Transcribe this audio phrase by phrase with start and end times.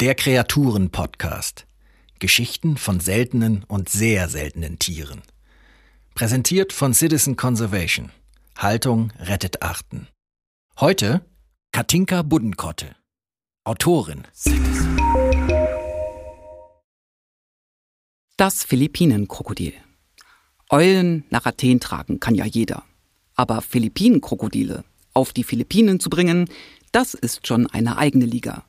[0.00, 1.66] Der Kreaturen-Podcast.
[2.20, 5.22] Geschichten von seltenen und sehr seltenen Tieren.
[6.14, 8.12] Präsentiert von Citizen Conservation.
[8.56, 10.06] Haltung rettet Arten.
[10.78, 11.26] Heute
[11.72, 12.94] Katinka Buddenkotte.
[13.64, 14.22] Autorin.
[18.36, 19.72] Das Philippinenkrokodil.
[20.70, 22.84] Eulen nach Athen tragen kann ja jeder.
[23.34, 26.48] Aber Philippinenkrokodile auf die Philippinen zu bringen,
[26.92, 28.64] das ist schon eine eigene Liga.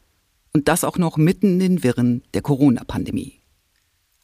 [0.53, 3.39] Und das auch noch mitten in den Wirren der Corona-Pandemie.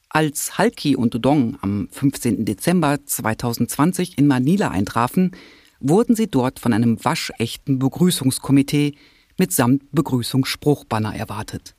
[0.09, 2.45] Als Halki und Dodong am 15.
[2.45, 5.31] Dezember 2020 in Manila eintrafen,
[5.79, 8.95] wurden sie dort von einem waschechten Begrüßungskomitee
[9.37, 11.75] mitsamt Begrüßungsspruchbanner erwartet.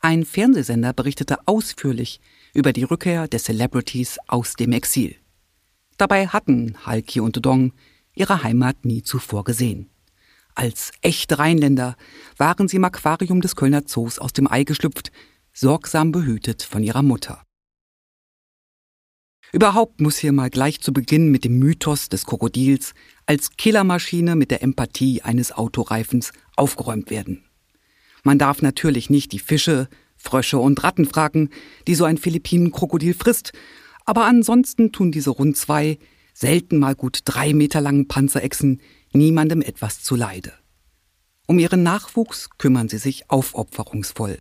[0.00, 2.20] Ein Fernsehsender berichtete ausführlich
[2.52, 5.16] über die Rückkehr der Celebrities aus dem Exil.
[5.96, 7.72] Dabei hatten Halki und Dodong
[8.14, 9.88] ihre Heimat nie zuvor gesehen.
[10.54, 11.96] Als echte Rheinländer
[12.36, 15.10] waren sie im Aquarium des Kölner Zoos aus dem Ei geschlüpft,
[15.52, 17.42] sorgsam behütet von ihrer Mutter.
[19.52, 22.94] Überhaupt muss hier mal gleich zu Beginn mit dem Mythos des Krokodils
[23.26, 27.44] als Killermaschine mit der Empathie eines Autoreifens aufgeräumt werden.
[28.24, 31.50] Man darf natürlich nicht die Fische, Frösche und Ratten fragen,
[31.86, 33.52] die so ein Philippinenkrokodil frisst,
[34.04, 35.98] aber ansonsten tun diese rund zwei,
[36.34, 38.80] selten mal gut drei Meter langen Panzerechsen
[39.14, 40.52] niemandem etwas zuleide.
[41.46, 44.38] Um ihren Nachwuchs kümmern sie sich aufopferungsvoll.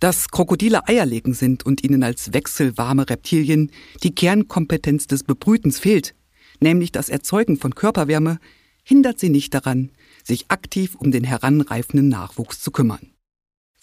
[0.00, 3.70] Dass Krokodile Eier legen sind und ihnen als wechselwarme Reptilien
[4.02, 6.14] die Kernkompetenz des Bebrütens fehlt,
[6.58, 8.38] nämlich das Erzeugen von Körperwärme,
[8.82, 9.90] hindert sie nicht daran,
[10.24, 13.12] sich aktiv um den heranreifenden Nachwuchs zu kümmern.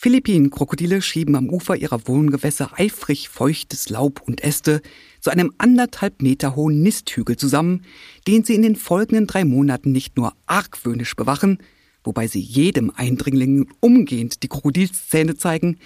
[0.01, 4.81] Philippinenkrokodile schieben am Ufer ihrer Wohngewässer eifrig feuchtes Laub und Äste
[5.19, 7.83] zu einem anderthalb Meter hohen Nisthügel zusammen,
[8.25, 11.57] den sie in den folgenden drei Monaten nicht nur argwöhnisch bewachen,
[12.05, 15.77] wobei sie jedem Eindringling umgehend die Krokodilszähne zeigen,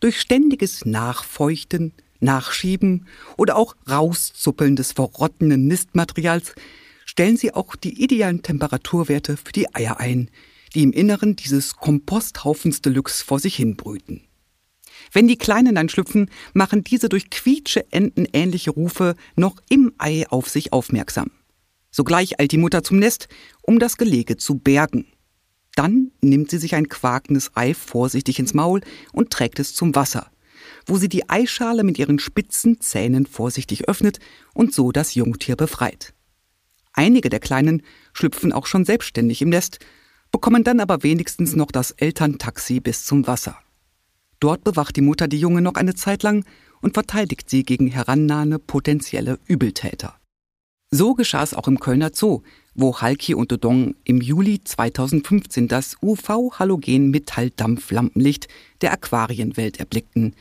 [0.00, 6.56] durch ständiges Nachfeuchten, Nachschieben oder auch Rauszuppeln des verrottenden Nistmaterials
[7.04, 10.28] stellen sie auch die idealen Temperaturwerte für die Eier ein,
[10.74, 14.22] die im Inneren dieses Komposthaufens Deluxe vor sich hin brüten.
[15.12, 20.26] Wenn die Kleinen dann schlüpfen, machen diese durch quietsche Enten ähnliche Rufe noch im Ei
[20.28, 21.30] auf sich aufmerksam.
[21.90, 23.28] Sogleich eilt die Mutter zum Nest,
[23.62, 25.06] um das Gelege zu bergen.
[25.74, 28.80] Dann nimmt sie sich ein quakendes Ei vorsichtig ins Maul
[29.12, 30.30] und trägt es zum Wasser,
[30.86, 34.18] wo sie die Eischale mit ihren spitzen Zähnen vorsichtig öffnet
[34.54, 36.14] und so das Jungtier befreit.
[36.92, 37.82] Einige der Kleinen
[38.12, 39.78] schlüpfen auch schon selbstständig im Nest
[40.30, 43.56] bekommen dann aber wenigstens noch das Elterntaxi bis zum Wasser.
[44.40, 46.46] Dort bewacht die Mutter die Junge noch eine Zeit lang
[46.80, 50.14] und verteidigt sie gegen herannahende potenzielle Übeltäter.
[50.90, 52.42] So geschah es auch im Kölner Zoo,
[52.74, 58.48] wo Halki und Dodong im Juli 2015 das UV-Halogen-Metalldampflampenlicht
[58.80, 60.34] der Aquarienwelt erblickten.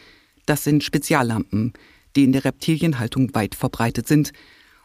[0.47, 1.73] Das sind Speziallampen,
[2.15, 4.31] die in der Reptilienhaltung weit verbreitet sind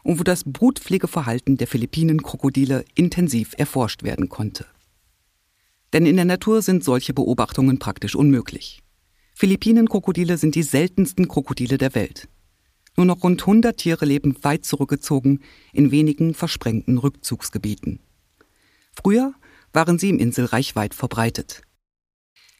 [0.03, 4.67] und wo das Brutpflegeverhalten der Philippinen-Krokodile intensiv erforscht werden konnte.
[5.93, 8.81] Denn in der Natur sind solche Beobachtungen praktisch unmöglich.
[9.35, 12.27] Philippinenkrokodile sind die seltensten Krokodile der Welt.
[12.97, 15.41] Nur noch rund 100 Tiere leben weit zurückgezogen
[15.73, 17.99] in wenigen versprengten Rückzugsgebieten.
[18.93, 19.33] Früher
[19.73, 21.61] waren sie im Inselreich weit verbreitet.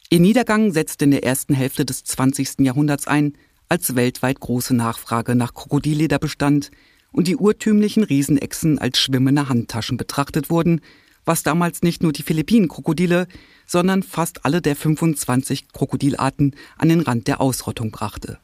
[0.09, 2.59] Ihr Niedergang setzte in der ersten Hälfte des 20.
[2.59, 3.37] Jahrhunderts ein,
[3.69, 6.69] als weltweit große Nachfrage nach Krokodilleder bestand
[7.11, 10.81] und die urtümlichen Riesenechsen als schwimmende Handtaschen betrachtet wurden,
[11.25, 13.27] was damals nicht nur die Philippinenkrokodile,
[13.65, 18.39] sondern fast alle der 25 Krokodilarten an den Rand der Ausrottung brachte.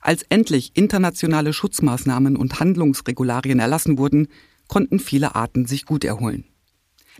[0.00, 4.28] Als endlich internationale Schutzmaßnahmen und Handlungsregularien erlassen wurden,
[4.68, 6.44] konnten viele Arten sich gut erholen.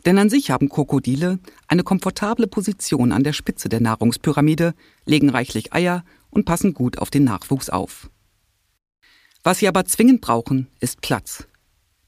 [0.06, 4.74] Denn an sich haben Krokodile eine komfortable Position an der Spitze der Nahrungspyramide,
[5.04, 8.10] legen reichlich Eier und passen gut auf den Nachwuchs auf.
[9.42, 11.48] Was sie aber zwingend brauchen, ist Platz.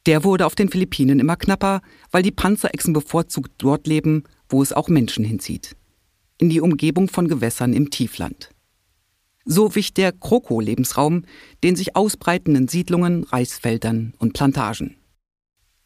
[0.07, 4.73] Der wurde auf den Philippinen immer knapper, weil die Panzerechsen bevorzugt dort leben, wo es
[4.73, 5.77] auch Menschen hinzieht.
[6.39, 8.51] In die Umgebung von Gewässern im Tiefland.
[9.45, 11.25] So wich der Kroko-Lebensraum
[11.63, 14.97] den sich ausbreitenden Siedlungen, Reisfeldern und Plantagen.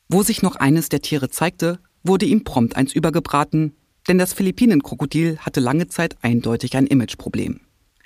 [0.09, 3.75] Wo sich noch eines der Tiere zeigte, wurde ihm prompt eins übergebraten,
[4.07, 7.61] denn das Philippinenkrokodil hatte lange Zeit eindeutig ein Imageproblem.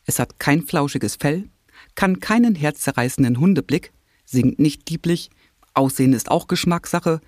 [0.07, 1.49] Es hat kein flauschiges Fell,
[1.95, 3.93] kann keinen herzzerreißenden Hundeblick,
[4.25, 5.31] singt nicht lieblich
[5.79, 7.21] Aussehen ist auch Geschmackssache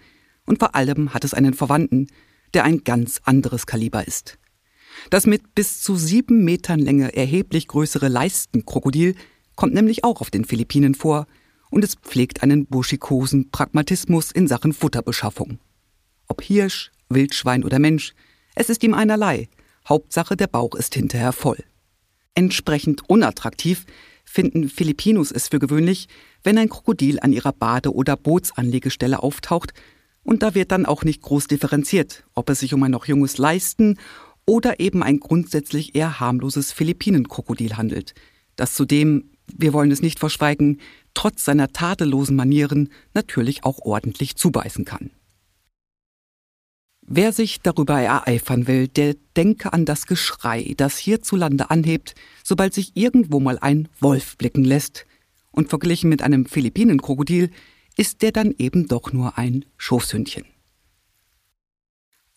[0.44, 2.08] und vor allem hat es einen Verwandten,
[2.55, 4.38] der ein ganz anderes Kaliber ist.
[5.08, 9.14] Das mit bis zu sieben Metern Länge erheblich größere Leistenkrokodil
[9.56, 11.26] kommt nämlich auch auf den Philippinen vor
[11.70, 15.58] und es pflegt einen buschikosen Pragmatismus in Sachen Futterbeschaffung.
[16.26, 18.14] Ob Hirsch, Wildschwein oder Mensch,
[18.55, 19.49] es ist ihm einerlei.
[19.88, 21.62] Hauptsache der Bauch ist hinterher voll.
[22.35, 23.87] Entsprechend unattraktiv
[24.31, 26.06] finden Filipinos es für gewöhnlich,
[26.44, 29.75] wenn ein Krokodil an ihrer Bade- oder Bootsanlegestelle auftaucht,
[30.23, 33.38] und da wird dann auch nicht groß differenziert, ob es sich um ein noch junges
[33.38, 33.99] Leisten
[34.47, 38.15] oder eben ein grundsätzlich eher harmloses Philippinenkrokodil handelt,
[38.55, 40.81] das zudem, wir wollen es nicht verschweigen,
[41.12, 45.11] trotz seiner tadellosen Manieren natürlich auch ordentlich zubeißen kann.
[47.12, 52.15] Wer sich darüber ereifern will, der denke an das Geschrei, das hierzulande anhebt,
[52.45, 55.07] sobald sich irgendwo mal ein Wolf blicken lässt.
[55.51, 57.51] Und verglichen mit einem Philippinenkrokodil
[57.97, 60.45] ist der dann eben doch nur ein Schoßhündchen.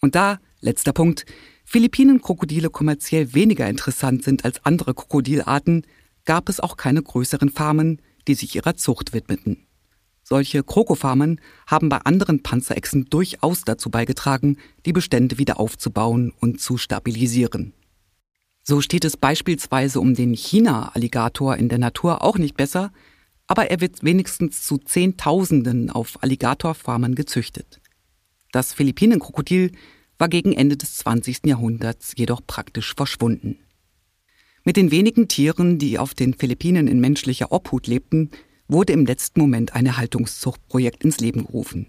[0.01, 1.27] Und da, letzter Punkt,
[1.65, 5.85] Philippinenkrokodile kommerziell weniger interessant sind als andere Krokodilarten,
[6.25, 9.67] gab es auch keine größeren Farmen, die sich ihrer Zucht widmeten.
[10.33, 16.79] Solche Krokofarmen haben bei anderen Panzerechsen durchaus dazu beigetragen, die Bestände wieder aufzubauen und zu
[16.79, 17.73] stabilisieren.
[18.63, 22.91] So steht es beispielsweise um den China-Alligator in der Natur auch nicht besser,
[23.45, 27.79] aber er wird wenigstens zu Zehntausenden auf Alligatorfarmen gezüchtet.
[28.51, 29.71] Das Philippinenkrokodil
[30.17, 31.45] war gegen Ende des 20.
[31.45, 33.59] Jahrhunderts jedoch praktisch verschwunden.
[34.63, 38.31] Mit den wenigen Tieren, die auf den Philippinen in menschlicher Obhut lebten,
[38.67, 41.87] wurde im letzten Moment ein Erhaltungszuchtprojekt ins Leben gerufen.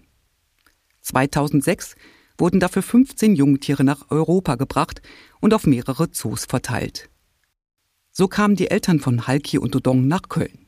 [1.01, 1.95] 2006
[2.37, 5.01] wurden dafür 15 Jungtiere nach Europa gebracht
[5.39, 7.09] und auf mehrere Zoos verteilt.
[8.11, 10.65] So kamen die Eltern von Halki und Dodong nach Köln.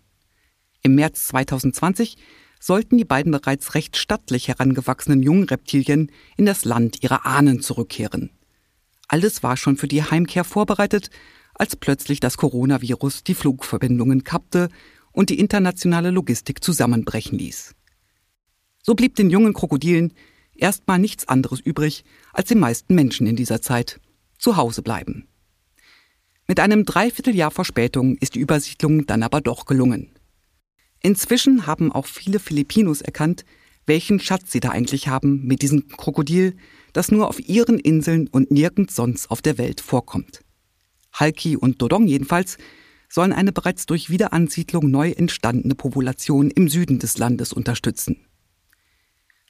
[0.82, 2.18] Im März 2020
[2.60, 8.32] sollten die beiden bereits recht stattlich herangewachsenen jungen Reptilien in das Land ihrer Ahnen zurückkehren.
[9.08, 11.10] Alles war schon für die Heimkehr vorbereitet,
[11.54, 14.70] als plötzlich das Coronavirus die Flugverbindungen kappte
[15.18, 17.74] und die internationale Logistik zusammenbrechen ließ.
[18.84, 20.14] So blieb den jungen Krokodilen
[20.54, 24.00] erstmal nichts anderes übrig, als den meisten Menschen in dieser Zeit
[24.38, 25.28] zu Hause bleiben.
[26.48, 30.12] Mit einem Dreivierteljahr Verspätung ist die Übersiedlung dann aber doch gelungen.
[31.02, 33.44] Inzwischen haben auch viele Filipinos erkannt,
[33.88, 36.56] welchen Schatz sie da eigentlich haben mit diesem Krokodil,
[36.94, 40.44] das nur auf ihren Inseln und nirgends sonst auf der Welt vorkommt.
[41.12, 42.60] Halki und Dodong jedenfalls
[43.10, 48.26] sollen eine bereits durch Wiederansiedlung neu entstandene Population im Süden des Landes unterstützen.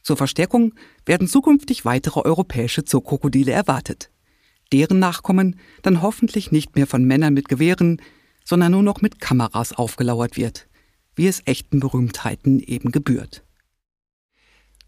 [0.03, 0.73] Zur Verstärkung
[1.05, 4.09] werden zukünftig weitere europäische Zookrokodile erwartet.
[4.71, 8.01] Deren Nachkommen dann hoffentlich nicht mehr von Männern mit Gewehren,
[8.45, 10.67] sondern nur noch mit Kameras aufgelauert wird,
[11.15, 13.43] wie es echten Berühmtheiten eben gebührt.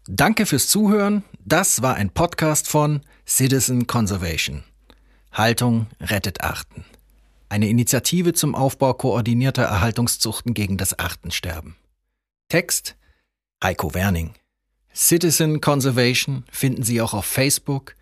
[0.06, 1.22] Danke fürs Zuhören.
[1.44, 4.62] Das war ein Podcast von Citizen Conservation.
[5.32, 6.84] Haltung rettet Achten
[7.50, 11.76] eine Initiative zum Aufbau koordinierter Erhaltungszuchten gegen das Artensterben.
[12.48, 12.96] Text
[13.62, 14.32] Heiko Werning.
[14.94, 17.94] Citizen Conservation finden Sie auch auf Facebook,